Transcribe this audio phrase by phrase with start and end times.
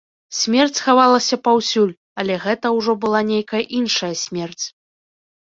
[0.37, 1.91] Смерць хавалася паўсюль,
[2.23, 4.61] але гэта ўжо была нейкая іншая смерць.